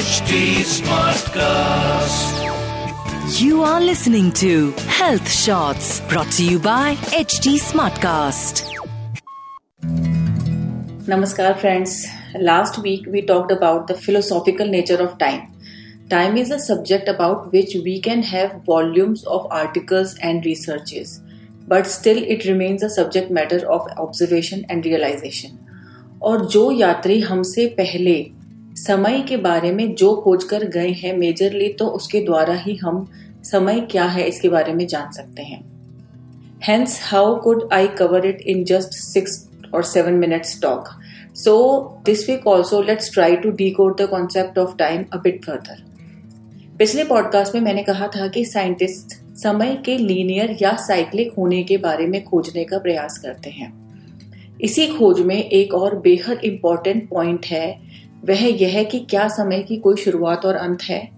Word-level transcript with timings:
HD 0.00 0.36
Smartcast. 0.64 2.36
You 3.38 3.62
are 3.62 3.78
listening 3.78 4.32
to 4.32 4.70
Health 4.98 5.30
Shots 5.30 6.00
brought 6.12 6.30
to 6.32 6.44
you 6.44 6.58
by 6.58 6.94
HT 6.94 7.56
Smartcast. 7.64 8.62
Namaskar, 11.12 11.58
friends. 11.60 12.06
Last 12.38 12.78
week 12.78 13.04
we 13.06 13.20
talked 13.20 13.52
about 13.52 13.86
the 13.86 13.94
philosophical 13.94 14.66
nature 14.66 14.96
of 14.96 15.18
time. 15.18 15.52
Time 16.08 16.38
is 16.38 16.50
a 16.50 16.58
subject 16.58 17.06
about 17.06 17.52
which 17.52 17.74
we 17.74 18.00
can 18.00 18.22
have 18.22 18.62
volumes 18.64 19.26
of 19.26 19.46
articles 19.50 20.16
and 20.22 20.46
researches, 20.46 21.20
but 21.68 21.86
still 21.86 22.16
it 22.16 22.46
remains 22.46 22.82
a 22.82 22.88
subject 22.88 23.30
matter 23.30 23.60
of 23.68 23.86
observation 23.98 24.64
and 24.70 24.86
realization. 24.86 25.58
और 26.22 26.46
जो 26.46 26.70
यात्री 26.72 27.20
हमसे 27.20 27.66
पहले 27.78 28.16
समय 28.75 29.21
के 29.21 29.37
बारे 29.37 29.71
में 29.71 29.95
जो 29.95 30.15
खोज 30.15 30.43
कर 30.43 30.63
गए 30.63 30.89
हैं 30.89 31.17
मेजरली 31.17 31.73
तो 31.73 31.87
उसके 31.87 32.21
द्वारा 32.21 32.53
ही 32.53 32.75
हम 32.75 33.11
समय 33.43 33.79
क्या 33.79 34.05
है 34.05 34.23
इसके 34.23 34.49
बारे 34.49 34.73
में 34.73 34.87
जान 34.87 35.11
सकते 35.11 35.41
हैं। 35.41 35.71
Hence 36.63 36.99
how 37.03 37.41
could 37.41 37.69
I 37.73 37.87
cover 37.87 38.25
it 38.25 38.41
in 38.41 38.63
just 38.63 38.89
six 38.89 39.49
और 39.73 39.83
seven 39.83 40.13
minutes 40.13 40.61
talk 40.61 40.89
so 41.35 41.81
this 42.05 42.29
week 42.29 42.47
also 42.47 42.81
let's 42.81 43.13
try 43.13 43.35
to 43.35 43.51
decode 43.71 44.01
the 44.01 44.05
concept 44.05 44.57
of 44.57 44.77
time 44.77 45.05
a 45.13 45.17
bit 45.17 45.45
further 45.45 45.91
पिछले 46.77 47.03
पॉडकास्ट 47.03 47.55
में 47.55 47.61
मैंने 47.61 47.83
कहा 47.83 48.07
था 48.07 48.27
कि 48.27 48.45
साइंटिस्ट 48.45 49.37
समय 49.37 49.83
के 49.85 49.97
लीनियर 49.97 50.57
या 50.61 50.75
साइक्लिक 50.75 51.33
होने 51.37 51.63
के 51.63 51.77
बारे 51.77 52.07
में 52.07 52.23
खोजने 52.23 52.63
का 52.63 52.77
प्रयास 52.77 53.17
करते 53.17 53.49
हैं। 53.49 53.81
इसी 54.61 54.87
खोज 54.87 55.19
में 55.21 55.43
एक 55.43 55.73
और 55.73 55.99
बेहद 55.99 56.39
इंपॉर्टेंट 56.43 57.09
पॉइंट 57.09 57.45
है 57.45 57.90
वह 58.25 58.43
यह 58.61 58.83
कि 58.83 58.99
क्या 58.99 59.27
समय 59.27 59.59
की 59.59 59.75
कोई 59.77 59.95
शुरुआत 59.95 60.45
और 60.45 60.55
अंत 60.55 60.81
है। 60.83 61.11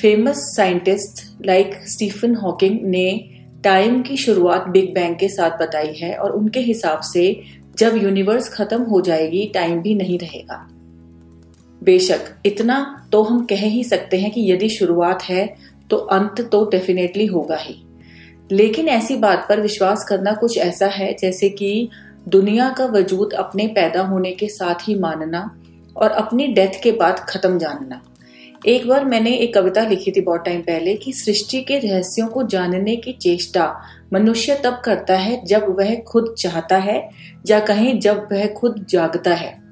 Famous 0.00 0.36
scientist 0.56 1.46
like 1.46 1.74
Stephen 1.88 2.34
Hawking 2.34 2.78
ने 2.82 3.24
टाइम 3.64 4.02
की 4.02 4.16
शुरुआत 4.16 4.68
बिग 4.68 4.94
बैंग 4.94 5.16
के 5.16 5.28
साथ 5.28 5.58
बताई 5.58 5.92
है 5.94 6.14
और 6.14 6.30
उनके 6.30 6.60
हिसाब 6.60 7.00
से 7.00 7.40
जब 7.78 7.96
यूनिवर्स 8.02 8.48
खत्म 8.48 8.82
हो 8.82 9.00
जाएगी 9.00 9.50
टाइम 9.54 9.80
भी 9.82 9.94
नहीं 9.94 10.18
रहेगा। 10.18 10.68
बेशक, 11.82 12.20
इतना 12.46 13.08
तो 13.12 13.22
हम 13.22 13.44
कह 13.44 13.66
ही 13.66 13.84
सकते 13.84 14.20
हैं 14.20 14.30
कि 14.30 14.52
यदि 14.52 14.68
शुरुआत 14.68 15.22
है 15.22 15.56
तो 15.90 15.96
अंत 15.96 16.48
तो 16.52 16.64
डेफिनेटली 16.64 17.26
होगा 17.26 17.56
ही। 17.56 17.76
लेकिन 18.52 18.88
ऐसी 18.88 19.16
बात 19.16 19.46
पर 19.48 19.60
विश्वास 19.60 20.04
करना 20.08 20.32
कुछ 20.32 20.58
ऐसा 20.58 20.86
है, 20.86 21.14
जैसे 21.20 21.48
कि 21.48 21.88
दुनिया 22.28 22.70
का 22.70 22.86
वजूद 22.86 23.32
अपने 23.32 23.66
पैदा 23.66 24.02
होने 24.02 24.30
के 24.30 24.48
साथ 24.48 24.88
ही 24.88 24.94
मानना 24.94 25.58
और 25.96 26.10
अपनी 26.10 26.46
डेथ 26.46 26.82
के 26.82 26.92
बाद 26.92 27.18
खत्म 27.28 27.58
जानना। 27.58 28.02
एक 28.66 28.86
बार 28.88 29.04
मैंने 29.04 29.30
एक 29.36 29.54
कविता 29.54 29.82
लिखी 29.88 30.10
थी 30.10 30.20
बहुत 30.20 30.44
टाइम 30.44 30.60
पहले 30.60 30.94
कि 30.94 31.12
सृष्टि 31.12 31.60
के 31.60 31.78
रहस्यों 31.78 32.26
को 32.28 32.42
जानने 32.42 32.96
की 32.96 33.12
चेष्टा 33.12 33.82
मनुष्य 34.12 34.60
तब 34.64 34.80
करता 34.84 35.16
है 35.16 35.44
जब 35.46 35.66
वह 35.68 35.94
खुद 35.94 36.34
चाहता 36.38 36.76
है 36.76 37.10
या 37.46 37.60
कहें 37.60 37.98
जब 38.00 38.28
वह 38.32 38.46
खुद 38.46 38.86
जागता 38.88 39.34
है। 39.34 39.62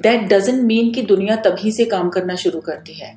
दैट 0.00 0.28
डजेंट 0.28 0.62
मीन 0.62 0.92
कि 0.92 1.02
दुनिया 1.02 1.36
तभी 1.36 1.72
से 1.72 1.84
काम 1.84 2.08
करना 2.08 2.34
शुरू 2.34 2.60
करती 2.60 2.92
है। 2.92 3.14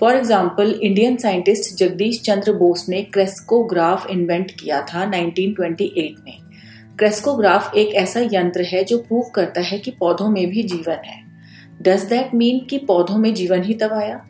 For 0.00 0.16
example 0.16 0.80
Indian 0.82 1.16
scientist 1.16 1.76
Jagadish 1.78 2.20
Chandra 2.22 2.52
Bose 2.52 2.86
ने 2.88 3.02
क्रेस्कोग्राफ 3.02 4.06
इन्वेंट 4.10 4.50
किया 4.50 4.80
था 4.82 5.04
1928 5.10 6.16
में। 6.24 6.38
क्रेस्कोग्राफ 6.98 7.74
एक 7.76 7.94
ऐसा 7.94 8.20
यंत्र 8.32 8.62
है 8.62 8.84
जो 8.84 8.98
प्रूव 8.98 9.30
करता 9.34 9.60
है 9.60 9.78
कि 9.78 9.90
पौधों 9.90 10.28
में 10.28 10.46
भी 10.50 10.62
जीवन 10.62 11.04
है। 11.04 11.23
डज 11.82 12.04
दैट 12.04 12.34
मीन 12.34 12.58
कि 12.58 12.78
पौधों 12.78 13.18
में 13.18 13.34
जीवन 13.34 13.62
ही 13.62 13.74
तब 13.74 13.92
आया? 13.92 14.26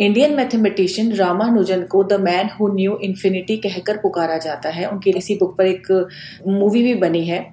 इंडियन 0.00 0.34
मैथमेटिशियन 0.34 1.12
रामानुजन 1.12 1.82
को 1.82 2.04
the 2.04 2.12
man 2.12 2.48
who 2.60 2.68
knew 2.68 2.96
infinity 2.96 3.56
कहकर 3.56 3.96
पुकारा 3.96 4.38
जाता 4.38 4.68
है। 4.68 4.86
उनकी 4.86 5.10
इसी 5.10 5.34
बुक 5.34 5.56
पर 5.58 5.66
एक 5.66 6.08
मूवी 6.46 6.82
भी 6.82 6.94
बनी 6.94 7.24
है। 7.24 7.46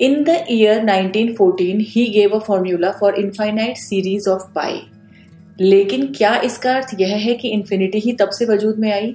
In 0.00 0.24
the 0.24 0.46
year 0.50 0.84
1914 0.84 1.84
he 1.88 2.04
gave 2.06 2.30
a 2.30 2.38
formula 2.38 2.90
for 2.90 3.14
infinite 3.14 3.76
series 3.76 4.28
of 4.28 4.42
pi 4.54 4.80
लेकिन 5.60 6.06
क्या 6.06 6.36
इसका 6.36 6.74
अर्थ 6.74 6.96
यह 7.00 7.16
है 7.16 7.34
कि 7.34 7.48
इन्फिनिटी 7.48 7.98
ही 7.98 8.12
तब 8.12 8.28
से 8.28 8.44
वजूद 8.44 8.78
में 8.78 8.92
आई? 8.92 9.14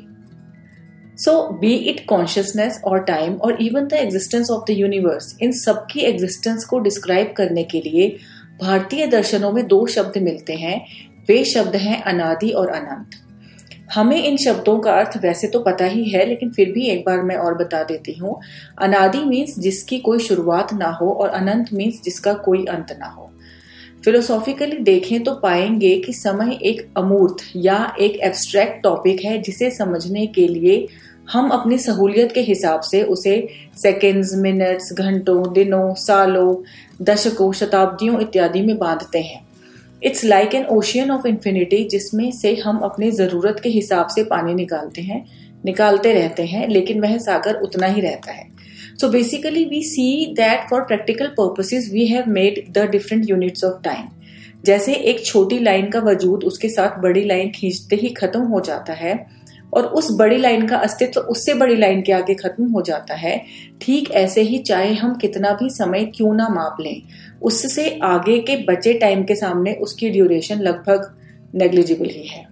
सो 1.18 1.60
बी 1.60 1.74
इट 1.74 2.06
कॉन्शियसनेस 2.10 2.82
और 2.84 3.00
टाइम 3.00 3.34
और 3.34 3.62
even 3.62 3.88
the 3.88 3.94
existence 3.94 4.50
of 4.52 4.72
the 4.72 4.76
universe 4.78 5.38
इन 5.42 5.52
सबकी 5.52 6.00
एग्जिस्टेंस 6.00 6.66
को 6.66 6.80
डिस्क्राइब 6.80 7.34
करने 7.38 7.64
के 7.64 7.80
लिए 7.80 8.18
भारतीय 8.62 9.08
दर्शनों 9.08 9.52
में 9.52 9.66
दो 9.68 9.86
शब्द 9.88 10.18
मिलते 10.18 10.54
हैं, 10.54 10.86
वे 11.28 11.44
शब्द 11.46 11.76
हैं 11.76 12.02
अनादि 12.04 12.50
और 12.50 12.70
अनंत। 12.70 13.16
हमें 13.94 14.24
इन 14.24 14.38
शब्दों 14.38 14.78
का 14.80 14.92
अर्थ 14.92 15.18
वैसे 15.18 15.48
तो 15.48 15.60
पता 15.60 15.86
ही 15.86 16.04
है, 16.04 16.26
लेकिन 16.26 16.50
फिर 16.52 16.72
भी 16.72 16.88
एक 16.90 17.04
बार 17.06 17.22
मैं 17.22 17.36
और 17.36 17.54
बता 17.54 17.84
देती 17.84 18.14
हूँ। 18.14 18.40
अनादि 18.82 19.24
मीन्स 19.26 19.60
जिसकी 19.60 20.00
कोई 20.00 20.20
शुरुआत 20.20 20.74
ना 20.74 20.90
हो 20.92 21.10
और 21.12 21.30
अनंत 21.30 21.74
मीन्स 21.74 22.02
जिसका 22.04 22.34
कोई 22.34 22.66
अंत 22.66 22.98
ना 23.00 23.08
हो। 23.08 23.30
फिलोसॉफिकली 24.06 24.78
देखें 24.78 25.24
तो 25.24 25.34
पाएँगे 25.34 25.96
कि 26.00 26.14
समय 26.14 26.58
एक 26.64 26.88
अमूर्त 26.98 27.38
या 27.56 27.96
एक 28.00 28.20
एब्स्ट्रैक्ट 28.20 28.84
टॉपिक 28.84 29.24
है, 29.26 29.42
जिसे 29.42 29.70
समझने 29.72 30.26
के 30.28 30.48
लिए 30.48 30.88
हम 31.32 31.50
अपनी 31.50 31.78
सहूलियत 31.78 32.32
के 32.32 32.42
हिसाब 32.42 32.82
से 32.82 33.02
उसे 33.04 33.48
सेकेंड्स 33.78 34.34
मिनट्स 34.36 34.94
घंटों, 34.94 35.54
दिनों, 35.54 35.94
सालों, 35.94 36.56
दशकों, 37.02 37.52
शताब्दियों 37.54 38.22
इत्यादि 38.22 38.62
में 38.62 38.78
बांधते 38.78 39.20
हैं। 39.20 39.46
It's 40.04 40.24
like 40.26 40.56
an 40.56 40.66
ocean 40.66 41.12
of 41.12 41.28
infinity 41.28 41.84
जिसमें 41.84 42.32
से 42.32 42.56
हम 42.56 42.78
अपनी 42.78 43.12
ज़रूरत 43.12 43.60
के 43.64 43.70
हिसाब 43.70 44.08
से 44.08 44.24
पानी 44.24 44.54
निकालते 44.54 45.02
हैं, 45.02 45.26
निकालते 45.66 46.14
रहते 46.14 46.44
हैं, 46.44 46.68
लेकिन 46.68 47.02
वह 47.02 47.18
सागर 47.18 47.56
उतना 47.56 47.88
ही 47.88 48.02
रहता 48.02 48.32
है। 48.32 48.46
So 49.02 49.10
basically 49.10 49.66
we 49.66 49.82
see 49.84 50.34
that 50.36 50.70
for 50.70 50.82
practical 50.82 51.28
purposes 51.28 51.92
we 51.94 52.06
have 52.08 52.30
made 52.30 52.64
the 52.74 52.90
different 52.92 53.30
units 53.30 53.64
of 53.64 53.82
time 53.84 54.08
जैसे 54.66 54.94
एक 54.94 55.26
छोटी 55.26 55.60
लाइन 55.60 55.90
का 55.90 56.00
वजूद, 56.00 56.44
उसके 56.44 56.70
साथ 56.70 57.00
बड़ी 57.00 57.24
लाइन 57.26 57.52
खींचते 57.56 57.96
ही 57.96 58.10
खत्म 58.10 58.40
हो 58.44 58.60
जाता 58.60 58.94
है 58.94 59.16
और 59.74 59.86
उस 59.86 60.08
बड़ी 60.12 60.38
लाइन 60.38 60.68
का 60.68 60.78
अस्तित्व 60.78 61.20
उससे 61.22 61.54
बड़ी 61.54 61.76
लाइन 61.76 62.02
के 62.02 62.12
आगे 62.12 62.34
खत्म 62.34 62.72
हो 62.72 62.82
जाता 62.82 63.14
है। 63.14 63.46
ठीक 63.82 64.12
ऐसे 64.12 64.42
ही 64.42 64.58
चाहे 64.58 64.94
हम 64.94 65.16
कितना 65.16 65.52
भी 65.52 65.70
समय 65.70 66.06
क्यों 66.06 66.34
ना 66.34 66.50
माप 66.50 66.78
लें 66.82 67.02
उससे 67.42 68.00
आगे 68.04 68.40
के 68.40 68.58
बचे 68.58 68.94
टाइम 68.94 69.24
के 69.24 69.36
सामने 69.36 69.74
उसकी 69.74 70.10
ड्यूरेशन 70.10 70.60
लगभग 70.60 71.18
नेग्लिजिबल 71.56 72.06
ही 72.06 72.28
है। 72.28 72.48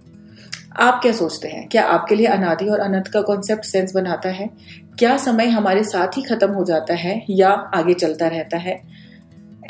आप 0.76 1.02
क्या 1.02 1.12
सोचते 1.12 1.48
हैं? 1.48 1.68
क्या 1.68 1.84
आपके 1.84 2.14
लिए 2.14 2.26
अनादि 2.26 2.66
और 2.66 2.78
अनंत 2.78 3.08
का 3.08 3.20
कॉन्सेप्ट 3.20 3.64
सेंस 3.64 3.94
बनाता 3.94 4.28
है? 4.28 4.50
क्या 4.98 5.16
समय 5.16 5.46
हमारे 5.46 5.84
साथ 5.84 6.08
ही 6.08 6.22
खत्म 6.22 6.50
हो 6.50 6.64
जाता 6.64 6.94
है 6.94 7.24
या 7.30 7.48
आगे 7.48 7.94
चलता 7.94 8.28
रहता 8.28 8.56
है? 8.56 8.82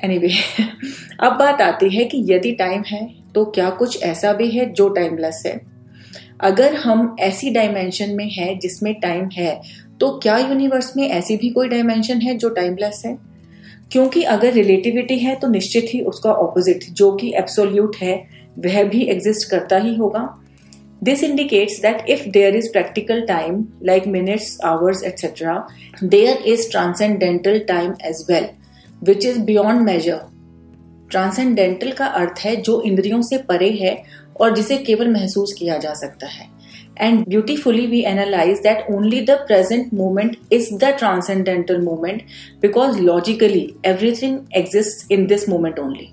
एनीवे 0.04 0.28
anyway, 0.28 0.66
अब 1.20 1.32
बात 1.32 1.60
आती 1.60 1.96
है 1.96 2.04
कि 2.04 2.26
यदि 2.30 2.52
टाइम 2.52 2.82
है 2.82 3.14
तो 3.34 3.44
क्या 3.44 3.70
कुछ 3.70 4.02
ऐसा 4.02 4.32
भी 4.32 4.50
है 4.50 4.72
जो 4.72 4.88
टाइमलेस 4.88 5.42
है? 5.46 5.75
अगर 6.40 6.74
हम 6.74 7.16
ऐसी 7.20 7.50
डायमेंशन 7.50 8.14
में 8.16 8.28
है 8.30 8.54
जिसमें 8.58 8.94
टाइम 9.00 9.28
है 9.32 9.60
तो 10.00 10.10
क्या 10.18 10.36
यूनिवर्स 10.38 10.96
में 10.96 11.08
ऐसी 11.08 11.36
भी 11.36 11.50
कोई 11.50 11.68
डायमेंशन 11.68 12.20
है 12.20 12.36
जो 12.36 12.48
टाइमलेस 12.48 13.02
है? 13.06 13.16
क्योंकि 13.92 14.22
अगर 14.22 14.52
रिलेटिविटी 14.52 15.18
है 15.18 15.34
तो 15.34 15.48
निश्चित 15.48 15.86
ही 15.94 16.00
उसका 16.02 16.32
ऑपोजिट 16.32 16.84
जो 16.90 17.10
कि 17.12 17.32
एब्सोल्यूट 17.36 17.96
है, 17.96 18.16
वह 18.58 18.82
भी 18.84 19.02
एग्जिस्ट 19.04 19.50
करता 19.50 19.76
ही 19.76 19.94
होगा। 19.94 20.28
This 21.04 21.22
indicates 21.24 21.80
that 21.82 22.08
if 22.08 22.28
there 22.28 22.56
is 22.56 22.68
practical 22.72 23.20
time 23.26 23.64
like 23.82 24.06
minutes 24.06 24.58
hours 24.64 25.02
etcetera 25.04 25.66
there 26.04 26.42
is 26.46 26.70
transcendental 26.70 27.58
time 27.58 27.94
as 28.04 28.24
well 28.30 28.46
which 29.02 29.26
is 29.26 29.40
beyond 29.40 29.82
measure 29.82 30.20
transcendental 31.10 31.92
का 31.92 32.06
अर्थ 32.20 32.40
है 32.40 32.56
जो 32.56 32.80
इंद्रियों 32.82 33.20
से 33.22 33.38
परे 33.38 33.70
है 33.70 33.96
और 34.40 34.54
जिसे 34.54 34.76
केवल 34.78 35.08
महसूस 35.08 35.52
किया 35.58 35.76
जा 35.76 35.94
सकता 35.94 36.26
है। 36.26 36.48
And 37.00 37.24
beautifully 37.28 37.86
we 37.86 38.00
analyse 38.06 38.58
that 38.58 38.86
only 38.90 39.20
the 39.20 39.30
present 39.46 39.94
moment 39.94 40.36
is 40.52 40.74
the 40.74 40.94
transcendental 40.98 41.80
moment 41.80 42.22
because 42.62 43.00
logically 43.00 43.68
everything 43.86 44.38
exist 44.56 45.12
in 45.12 45.26
this 45.26 45.48
moment 45.48 45.78
only 45.78 46.12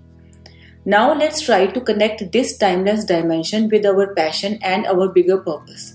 now 0.88 1.18
let's 1.20 1.46
try 1.46 1.68
to 1.68 1.80
connect 1.82 2.24
this 2.24 2.60
timeless 2.60 3.06
dimension 3.10 3.68
with 3.68 3.86
our 3.86 4.06
passion 4.14 4.58
and 4.64 4.86
our 4.86 5.08
bigger 5.08 5.36
purpose 5.36 5.92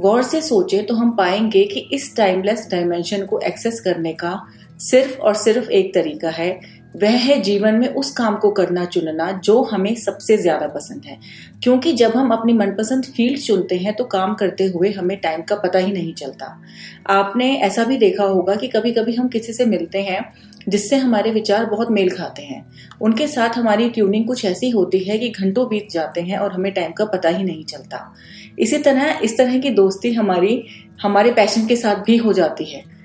गौर 0.00 0.22
से 0.22 0.40
सोचे 0.42 0.82
तो 0.82 0.94
हम 0.94 1.10
पाएँगे 1.16 1.64
कि 1.64 1.80
इस 1.92 2.16
timeless 2.16 2.68
dimension 2.70 3.24
को 3.26 3.38
access 3.38 3.80
करने 3.80 4.12
का 4.12 4.40
सिर्फ़ 4.80 5.18
और 5.18 5.34
सिर्फ़ 5.34 5.70
एक 5.70 5.94
तरीका 5.94 6.30
है 6.30 6.50
वह 6.96 7.16
है 7.18 7.40
जीवन 7.40 7.74
में 7.74 7.88
उस 7.88 8.10
काम 8.10 8.36
को 8.36 8.50
करना, 8.50 8.84
चुनना, 8.84 9.30
जो 9.44 9.62
हमें 9.62 9.94
सबसे 9.94 10.36
ज़्यादा 10.36 10.66
पसंद 10.66 11.04
है। 11.04 11.18
क्योंकि 11.62 11.92
जब 11.92 12.16
हम 12.16 12.30
अपनी 12.30 12.52
मनपसंद 12.52 13.04
फ़ील्ड 13.04 13.38
चुनते 13.38 13.76
हैं 13.76 13.94
तो 13.94 14.04
काम 14.04 14.34
करते 14.34 14.66
हुए 14.66 14.90
हमें 14.92 15.16
टाइम 15.16 15.42
का 15.42 15.56
पता 15.56 15.78
ही 15.78 15.92
नहीं 15.92 16.14
चलता। 16.14 16.62
आपने 17.06 17.54
ऐसा 17.58 17.84
भी 17.84 17.96
देखा 17.96 18.24
होगा 18.24 18.54
कि 18.54 18.68
कभी 18.68 18.92
कभी 18.92 19.14
हम 19.14 19.28
किसी 19.28 19.52
से 19.52 19.64
मिलते 19.64 20.02
हैं, 20.02 20.24
जिससे 20.68 20.96
हमारे 20.96 21.30
विचार 21.30 21.66
बहुत 21.66 21.90
मेल 21.90 22.10
खाते 22.10 22.42
हैं। 22.42 22.64
उनके 23.00 23.26
साथ 23.26 23.48
हमारी 23.48 23.90
ट्यूनिंग 23.90 24.26
कुछ 24.26 24.44
ऐसी 24.44 24.70
होती 24.70 24.98
है 24.98 25.18
कि 25.18 25.28
घंटों 25.30 25.68
बीत 25.68 25.88
जाते 25.90 26.20
हैं 26.20 26.38
और 26.38 26.52
हमें 26.52 26.72
टाइम 26.72 26.92
का 26.92 27.04
पता 27.04 27.28
ही 27.28 27.44
नहीं 27.44 27.64
चलता। 27.64 28.14
इसी 28.58 28.78
तरह, 28.78 29.18
इस 29.18 29.38
तरह 29.38 29.58
की 29.58 29.70
दोस्ती 29.70 30.12
हमारी, 30.12 30.62
हमारे 31.02 31.32
पैशन 31.32 31.66
के 31.66 31.76
साथ 31.76 31.96
भी 31.96 32.16
हो 32.16 32.32
जाती 32.32 32.64
है। 32.64 32.95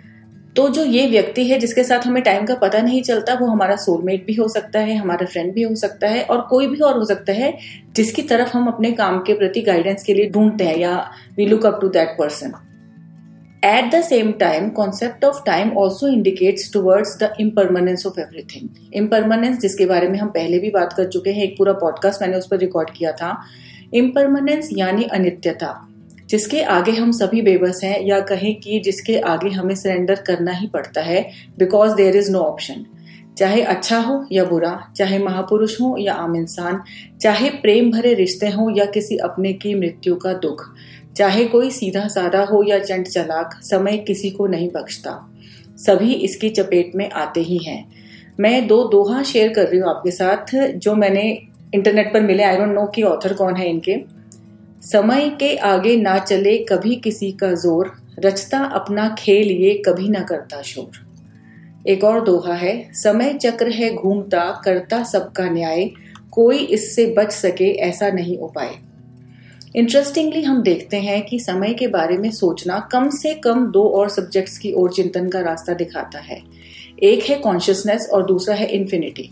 तो 0.55 0.69
जो 0.69 0.83
ये 0.83 1.05
व्यक्ति 1.07 1.45
है 1.47 1.59
जिसके 1.59 1.83
साथ 1.83 1.99
हमें 1.99 2.23
टाइम 2.23 2.45
का 2.45 2.55
पता 2.55 2.81
नहीं 2.81 3.01
चलता, 3.01 3.33
वो 3.33 3.45
हमारा 3.45 3.75
सोलमेट 3.75 4.25
भी 4.25 4.33
हो 4.33 4.47
सकता 4.47 4.79
है, 4.79 4.95
हमारा 4.95 5.25
फ्रेंड 5.25 5.53
भी 5.53 5.61
हो 5.61 5.75
सकता 5.75 6.07
है 6.07 6.23
और 6.23 6.41
कोई 6.41 6.67
भी 6.67 6.77
और 6.77 6.97
हो 6.97 7.05
सकता 7.05 7.33
है 7.33 7.57
जिसकी 7.95 8.21
तरफ़ 8.21 8.49
हम 8.49 8.67
अपने 8.67 8.91
काम 8.91 9.19
के 9.19 9.33
प्रति 9.33 9.61
गाइडेंस 9.61 10.03
के 10.03 10.13
लिए 10.13 10.29
ढूंढते 10.29 10.63
हैं 10.63 10.77
या 10.77 11.11
we 11.37 11.45
look 11.45 11.65
up 11.65 11.77
to 11.81 11.87
that 11.87 12.09
person 12.19 12.53
at 13.65 13.91
the 13.91 14.01
same 14.01 14.31
time 14.31 14.69
concept 14.69 15.25
of 15.25 15.43
time 15.45 15.71
also 15.77 16.07
indicates 16.07 16.71
towards 16.73 17.17
the 17.23 17.33
impermanence 17.39 18.05
of 18.05 18.19
everything 18.19 18.69
impermanence 18.93 19.59
जिसके 19.59 19.85
बारे 19.85 20.07
में 20.07 20.19
हम 20.19 20.27
पहले 20.27 20.59
भी 20.59 20.69
बात 20.69 20.93
कर 20.93 21.07
चुके 21.07 21.29
हैं, 21.29 21.43
एक 21.43 21.57
पूरा 21.57 21.73
पॉडकास्ट 21.73 22.21
मैंने 22.21 22.37
उस 22.37 22.47
पर 22.47 22.57
रिकॉर्ड 22.57 22.89
किया 22.89 23.11
था। 23.11 23.37
इम्परमानेंस 23.93 24.69
यानी 24.73 25.03
अनित्यता। 25.03 25.87
जिसके 26.31 26.61
आगे 26.63 26.91
हम 26.91 27.11
सभी 27.11 27.41
बेबस 27.41 27.81
हैं, 27.83 27.99
या 28.01 28.19
कहें 28.21 28.53
कि 28.55 28.79
जिसके 28.79 29.17
आगे 29.19 29.49
हमें 29.49 29.75
सरेंडर 29.75 30.21
करना 30.27 30.51
ही 30.51 30.67
पड़ता 30.67 31.01
है 31.01 31.21
because 31.59 31.95
there 31.95 32.15
is 32.17 32.31
no 32.31 32.39
option 32.41 32.85
चाहे 33.37 33.61
अच्छा 33.63 33.99
हो 33.99 34.25
या 34.31 34.43
बुरा, 34.45 34.71
चाहे 34.95 35.17
महापुरुष 35.19 35.79
हो 35.81 35.95
या 35.99 36.13
आम 36.13 36.35
इंसान, 36.35 36.81
चाहे 37.21 37.49
प्रेम 37.61 37.91
भरे 37.91 38.13
रिश्ते 38.13 38.49
हो 38.49 38.69
या 38.77 38.85
किसी 38.85 39.17
अपने 39.19 39.53
की 39.53 39.73
मृत्यु 39.75 40.15
का 40.15 40.33
दुख, 40.39 40.63
चाहे 41.17 41.45
कोई 41.45 41.69
सीधा 41.71 42.07
साधा 42.07 42.43
हो 42.43 42.63
या 42.63 42.79
चंट 42.79 43.07
चलाक, 43.07 43.59
समय 43.63 43.97
किसी 43.97 44.29
को 44.29 44.47
नहीं 44.47 44.69
बख्शता। 44.69 45.17
सभी 45.77 46.13
इसकी 46.13 46.49
चपेट 46.49 46.91
में 46.95 47.09
आते 47.09 47.41
ही 47.41 47.57
हैं। 47.57 47.83
मैं 48.39 48.67
दो 48.67 48.83
दोहा 48.83 49.23
शेयर 49.23 49.53
कर 49.53 49.67
रही 49.67 49.79
हूँ 49.79 49.89
आपके 49.89 50.11
साथ, 50.11 50.55
जो 50.55 50.95
मैंने 50.95 51.23
इंटरनेट 51.75 52.13
पर 52.13 52.21
मिले 52.21 52.43
आई 52.43 52.57
डोंट 52.57 52.73
नो 52.75 52.85
कि 52.85 53.03
ऑथर 53.03 53.33
कौन 53.33 53.55
है 53.55 53.69
इनके। 53.69 53.95
समय 54.81 55.29
के 55.29 55.55
आगे 55.55 55.95
ना 55.97 56.17
चले 56.19 56.57
कभी 56.69 56.95
किसी 56.95 57.31
का 57.31 57.53
ज़ोर, 57.53 57.91
रचता 58.19 58.59
अपना 58.75 59.07
खेल 59.19 59.51
ये 59.53 59.73
कभी 59.85 60.07
ना 60.09 60.21
करता 60.21 60.61
शोर। 60.61 61.89
एक 61.89 62.03
और 62.03 62.23
दोहा 62.23 62.53
है, 62.53 62.73
समय 62.93 63.33
चक्र 63.33 63.71
है 63.71 63.93
घूमता, 63.93 64.61
करता 64.65 65.03
सबका 65.03 65.49
न्याय, 65.49 65.89
कोई 66.31 66.57
इससे 66.57 67.05
बच 67.17 67.31
सके 67.31 67.69
ऐसा 67.79 68.09
नहीं 68.09 68.37
उपाय। 68.37 68.75
इंटरेस्टिंगली 69.75 70.41
हम 70.41 70.61
देखते 70.61 70.97
हैं 70.97 71.21
कि 71.21 71.39
समय 71.39 71.73
के 71.73 71.87
बारे 71.87 72.17
में 72.17 72.29
सोचना 72.31 72.79
कम 72.91 73.09
से 73.09 73.33
कम 73.35 73.65
दो 73.65 73.83
और 73.89 74.09
सब्जेक्ट्स 74.09 74.57
की 74.57 74.71
ओर 74.73 74.93
चिंतन 74.93 75.29
का 75.29 75.41
रास्ता 75.41 75.73
दिखाता 75.73 76.19
है। 76.19 76.41
एक 77.03 77.23
है 77.23 77.37
कॉन्शियसनेस 77.39 78.09
और 78.13 78.25
दूसरा 78.25 78.55
है 78.55 78.67
infinity 78.69 79.29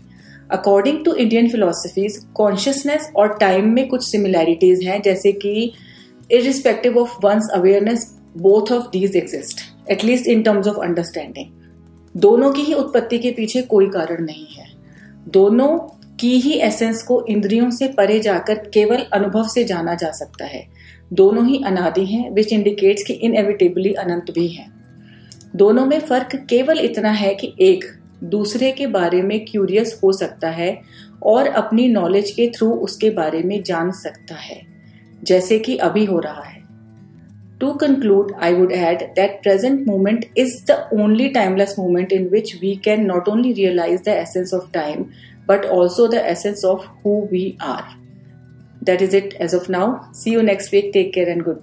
according 0.52 1.04
to 1.04 1.14
Indian 1.14 1.48
philosophies 1.48 2.16
consciousness 2.34 3.10
और 3.16 3.36
टाइम 3.38 3.72
में 3.74 3.86
कुछ 3.88 4.10
सिमिलैरिटीज 4.10 4.82
हैं, 4.84 5.00
जैसे 5.02 5.32
कि 5.32 5.72
irrespective 6.30 6.98
of 6.98 7.16
one's 7.24 7.48
awareness 7.54 8.10
both 8.38 8.72
of 8.72 8.86
these 8.92 9.16
exist 9.16 9.60
at least 9.90 10.26
in 10.26 10.42
terms 10.42 10.66
of 10.66 10.76
understanding 10.76 11.58
दोनों 12.14 12.52
की 12.52 12.62
ही 12.62 12.74
उत्पत्ति 12.74 13.18
के 13.18 13.30
पीछे 13.30 13.62
कोई 13.62 13.88
कारण 13.88 14.24
नहीं 14.24 14.46
है। 14.46 14.66
दोनों 15.28 15.78
की 16.20 16.30
ही 16.40 16.52
एसेंस 16.52 17.02
को 17.02 17.24
इंद्रियों 17.28 17.70
से 17.70 17.88
परे 17.88 18.18
जाकर 18.20 18.58
केवल 18.74 19.04
अनुभव 19.12 19.48
से 19.48 19.64
जाना 19.64 19.94
जा 19.94 20.10
सकता 20.10 20.44
है। 20.44 20.64
दोनों 21.12 21.46
ही 21.46 21.62
अनादि 21.66 22.04
हैं 22.04 22.30
विच 22.30 22.52
इंडिकेट्स 22.52 23.02
कि 23.02 23.12
इनएविटेबली 23.12 23.92
अनंत 23.94 24.30
भी 24.30 24.46
हैं। 24.48 24.68
दोनों 25.56 25.86
में 25.86 25.98
फ़र्क 26.00 26.36
केवल 26.50 26.78
इतना 26.78 27.10
है 27.12 27.34
कि 27.34 27.52
एक 27.60 27.84
दूसरे 28.22 28.72
के 28.72 28.86
बारे 28.86 29.22
में 29.22 29.44
क्यूरियस 29.44 30.00
हो 30.04 30.12
सकता 30.12 30.50
है 30.50 30.80
और 31.22 31.46
अपनी 31.46 31.88
नॉलेज 31.88 32.30
के 32.30 32.50
थ्रू 32.50 32.70
उसके 32.70 33.10
बारे 33.10 33.42
में 33.42 33.62
जान 33.62 33.90
सकता 33.92 34.34
है, 34.34 34.60
जैसे 35.22 35.58
कि 35.58 35.76
अभी 35.76 36.04
हो 36.04 36.18
रहा 36.18 36.42
है। 36.42 36.58
To 37.60 37.72
conclude 37.72 38.32
I 38.42 38.54
would 38.54 38.72
add 38.72 39.02
that 39.16 39.42
present 39.42 39.86
moment 39.86 40.24
is 40.38 40.64
the 40.66 40.88
only 40.92 41.28
timeless 41.28 41.74
moment 41.78 42.12
in 42.12 42.28
which 42.28 42.54
we 42.60 42.74
can 42.84 43.04
not 43.06 43.28
only 43.28 43.52
realise 43.52 44.02
the 44.04 44.08
essence 44.08 44.54
of 44.54 44.70
time 44.72 45.04
but 45.48 45.64
also 45.66 46.08
the 46.08 46.14
essence 46.14 46.64
of 46.64 46.86
who 47.04 47.20
we 47.32 47.56
are 47.62 47.82
that 48.84 49.02
is 49.02 49.16
it 49.16 49.34
as 49.40 49.54
of 49.54 49.70
now 49.72 50.12
see 50.14 50.34
you 50.34 50.42
next 50.42 50.74
week 50.74 50.90
take 50.94 51.12
care 51.14 51.28
and 51.28 51.42
good 51.42 51.62